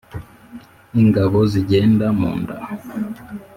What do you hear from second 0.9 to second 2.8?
ingabo zigenda mu nda